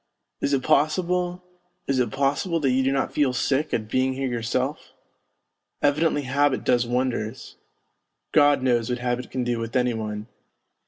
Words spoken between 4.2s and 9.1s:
yourself? Evidently habit does wonders! God knows what